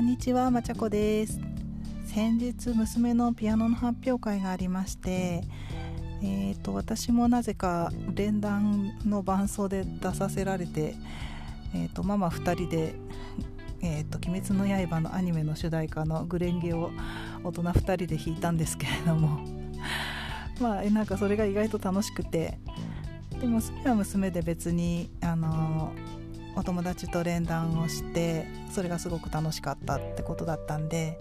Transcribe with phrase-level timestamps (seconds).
[0.00, 1.38] んにちはまちゃこです。
[2.06, 5.42] 先日娘のピアノの発表会がありまして
[6.22, 10.94] えーと、私もなぜか連弾の伴奏で出させられて、
[11.74, 12.94] えーと、ママ2人で
[13.82, 16.90] 「えーと、鬼滅の刃」のアニメの主題歌の「グレンゲ」を
[17.44, 19.40] 大人2人で弾いたんですけれども
[20.60, 22.58] まあなんかそれが意外と楽しくて
[23.38, 25.92] で娘は娘で別にあの
[26.56, 31.18] お友達と連弾をしてそれがすごく楽しかったってことだったんで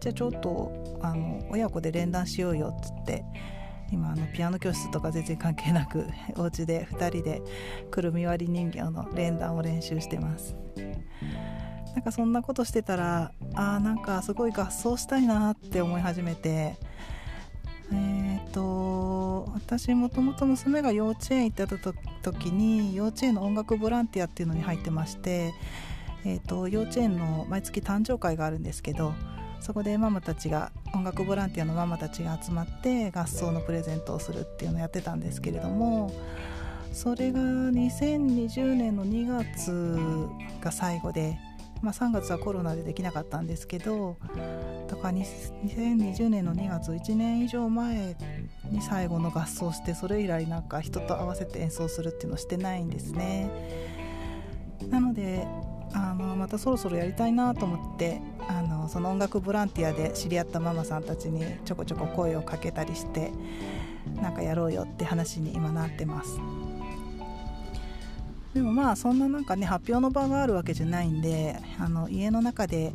[0.00, 3.24] じゃあちょっとあの親子で連弾しようよっつって
[3.90, 6.06] 今あのピアノ教室とか全然関係なく
[6.36, 7.42] お家で2人で
[7.90, 10.54] くるみ割り人形の連弾を練習してます。
[11.94, 16.76] なんかそんなことしてたらあーなんかすごい合奏したいなって思い始めて
[17.92, 21.92] え、ー、と私もともと娘が幼稚園行ってた
[22.22, 25.52] 時に幼稚園の音楽ボランティアっていうのに入ってまして、
[26.24, 29.14] えーと、幼稚園の毎月誕生会があるんですけど
[29.60, 36.12] そこでママたちが音楽ボランティアのママたちが集まって合奏のプレゼントをするっていうのをやってたんですけれども
[36.92, 40.28] それが2020年の2月
[40.60, 41.38] が最後で、
[41.82, 44.16] まあ、3月はコロナでできなかったんですけど
[44.88, 48.16] だから2020年の2月1年以上前
[48.70, 53.50] に最後の合奏してそれ以来なんか人と合わせて演奏するっていうのをしてないんですね。
[54.88, 55.46] なので
[55.92, 63.32] あのまたそろそろやりたいなと思ってあのその音楽ボランティアで知り合ったママさんたちにちょこちょこ声をかけたりして
[64.20, 66.38] なんかやろうよって話に今なってます。
[68.54, 72.92] でもまあそんななんかね発表の場があるわけじゃないんであの家の中で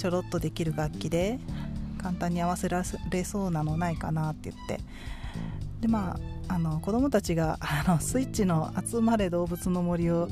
[0.00, 1.38] ちょろっとできる楽器で
[1.98, 4.80] 簡単に合わせられそうなのないかなって言って。
[5.82, 10.28] でまああの子供たちがあのスイッチの「集まれ動物の森」を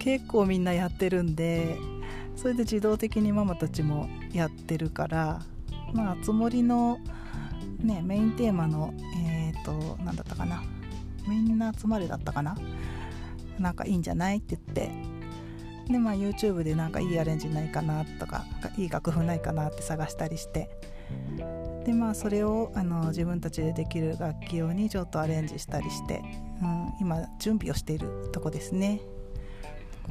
[0.00, 1.76] 結構みんなやってるんで
[2.36, 5.40] それで自動的にママたちもやってるから
[5.92, 6.98] まあつ森の、
[7.78, 10.62] ね、メインテーマのえっ、ー、と何だったかな。
[11.28, 12.56] みんな集まれだったかな。
[13.58, 15.15] なんかいいんじゃないって言って。
[15.88, 18.44] でまあ YouTube でなんかいいアレンジないかなとか
[18.76, 20.68] いい楽譜ないかなって探したりして。
[21.84, 26.20] でまあそれをあの自分たちでできる楽器用にちょっとアレンジしたりして、
[26.60, 29.00] うん、今準備をしているとこですね。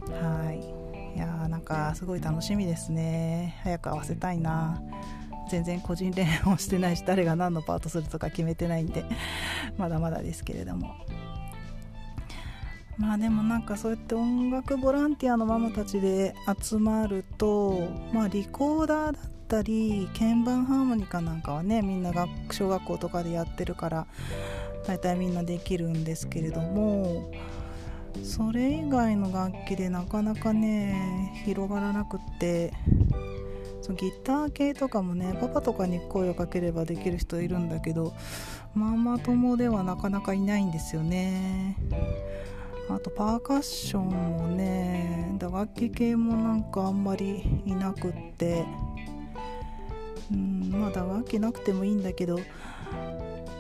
[0.02, 0.86] はい。
[1.18, 3.60] いやーなんかすごい楽しみですね。
[3.64, 4.82] 早く合わせたいな。
[5.50, 9.04] 全然個人練 をしてないし誰が何のパートするとか決めてないんで。
[9.78, 10.96] まだまだですけれども。
[12.98, 24.08] まあでもなんかそうやって音楽ボランティアのママたちで集まるとまあリコーダーだったり鍵盤ハーモニカなんかはねみんな学小学校とかでやってるから
[24.88, 27.32] 大体みんなできるんですけれども
[28.24, 32.72] それ以外の楽器でなかなかね広がらなくって
[33.82, 38.14] そギター系とかもねパパとかに声をかければできる人いるんだけど
[38.74, 41.78] ママ友ではなかなかいないんですよね。
[42.90, 48.66] あとパーカッションもね打楽器系もなんかあんまりいなくって。
[50.32, 52.40] うんまあ打楽器なくてもいいんだけど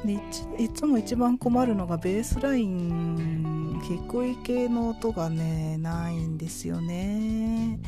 [0.03, 0.13] で
[0.57, 7.79] いつも一番困るのがベースライン低い系の音がねないんですよね。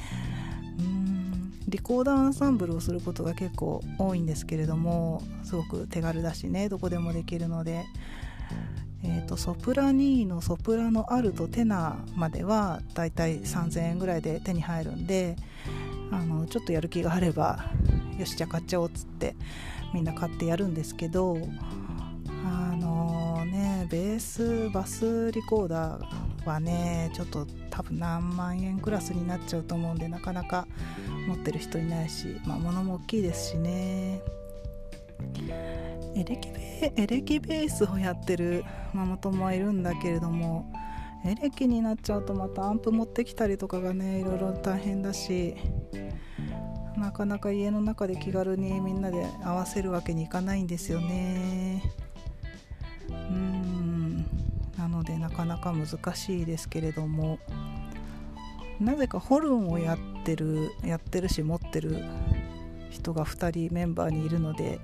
[0.79, 7.85] うんリコーダーアンサンブルをすることが結構多いんですけれどもすごく手軽だしねどこでもできるので。
[9.03, 15.35] えーと、ソプラニーノソプラノアルトテナーまではだいたい3000円ぐらいで手に入るんで
[16.11, 17.65] あのちょっとやる気があれば
[18.17, 19.35] よしじゃあ買っちゃおうっつって
[19.93, 21.37] みんな買ってやるんですけど
[22.45, 30.67] あのねベースバスリコーダーはねちょっと多分何万円クラスになっちゃうと思うんでなかなか
[31.27, 34.21] 持ってる人いないし、まあ、物も大きいですしね。
[36.17, 40.73] エレキベエレキベースをやってるママ友はいるんだけれども
[41.23, 45.55] エレキになっちゃうとまたアンプ持ってきたりとかがねいろいろ大変だし
[46.97, 51.83] なかなか家の中で気軽にみんなで合わせるわけにいかないんですよね。
[53.07, 54.25] うん。
[54.75, 57.37] なのでなかなか難しいですけれども
[58.79, 62.03] なぜかホルンをやってるやってるし持ってる
[62.89, 64.79] 人が2人メンバーにいるので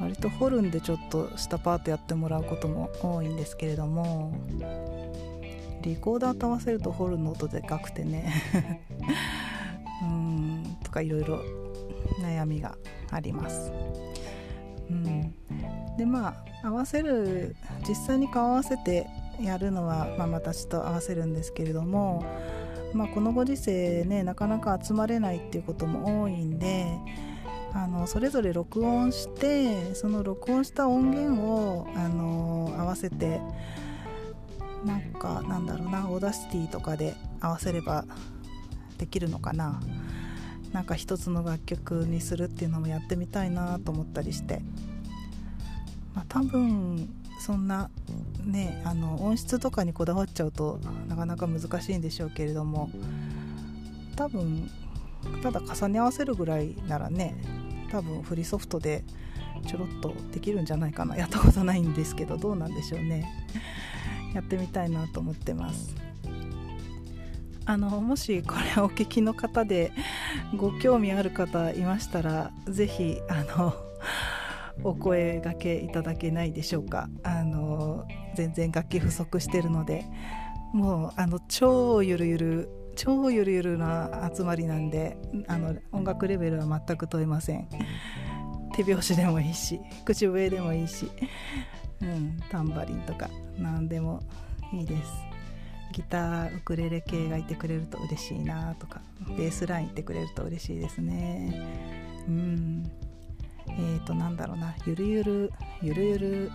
[0.00, 4.32] 割とホルンでちょっと下パートやってもらうことも多いんですけれども
[5.82, 8.32] リコーダーと合わせるとホルンの音でかくてね
[10.02, 11.40] うんとかいろいろ
[12.20, 12.76] 悩みが
[13.10, 13.72] あります。
[14.90, 15.34] うん、
[15.96, 17.56] でまあ合わせる
[17.88, 19.08] 実際に顔合わせて
[19.40, 22.24] やるのはママたちと合わせるんですけれども
[22.96, 26.86] まあ、このご時世ねなかなか集まれないっていうことも多いんで
[28.06, 33.40] それぞれ録音してその録音した音源をあの合わせて
[34.84, 38.04] なんかなんだろうな Audacity とかで合わせれば
[38.98, 39.80] できるのかな。
[40.72, 44.60] なんか一つの楽曲にするっていうのもやってみたいなと思ったりして、
[46.14, 47.08] まあ、多分
[47.40, 47.88] そんな
[48.44, 52.90] ねあの音質とかにこだわっちゃうとなかなか難しいんでしょうけれども
[54.16, 54.70] 多分
[55.42, 57.34] ただ重ね合わせるぐらいならね
[57.90, 59.04] 多分フリーソフトで
[59.66, 61.16] ちょろっとできるんじゃないかな。
[61.16, 63.26] やったことないんですけどどうなんでしょうね。
[64.34, 65.94] やってみたいなと思ってます。
[67.68, 69.90] あのもしこれお聞きの方で
[70.56, 73.74] ご興味ある方いましたら是非あの
[74.84, 77.08] お声がけいただけないでしょうか。
[77.24, 80.04] あの全然楽器不足してるので
[80.72, 85.16] もうあの超ゆるゆる超ゆるゆるな集まりなんで
[85.46, 87.68] あの音楽レベルは全く問いません。
[88.74, 91.10] 手拍子でもいいし口笛でもいいし、
[92.02, 94.22] うん、タンバリンとか何でも
[94.72, 95.12] いいです。
[95.92, 99.00] ギターウクレレ系がいてくれると嬉しいなとか
[99.38, 101.62] ベースラインいてくれると嬉しいですね。
[102.28, 102.90] うん。
[103.68, 104.74] えーとなんだろうな。
[104.86, 105.52] ゆるゆる
[105.82, 106.50] ゆるゆる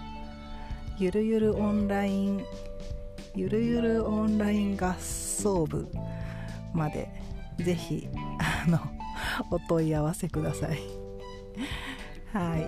[0.99, 2.43] ゆるゆるオンライン
[3.35, 5.87] ゆるゆるオンライン合奏部
[6.73, 7.09] まで
[7.57, 8.07] ぜひ
[8.39, 8.79] あの
[9.51, 10.79] お問い合わせください。
[12.33, 12.61] はい。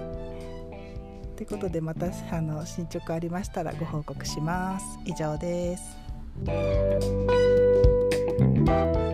[1.35, 4.99] ということでまたあの進捗ありましたらご報告します。
[5.05, 5.97] 以上です。
[8.75, 9.12] thank you